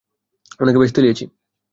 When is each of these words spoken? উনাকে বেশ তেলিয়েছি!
উনাকে 0.59 0.79
বেশ 0.79 0.91
তেলিয়েছি! 0.93 1.23